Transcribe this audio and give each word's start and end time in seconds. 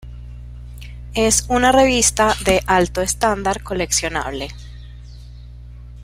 Es 1.13 1.45
una 1.47 1.71
revista 1.71 2.33
de 2.43 2.61
alto 2.65 3.03
estándar, 3.03 3.61
coleccionable. 3.61 4.47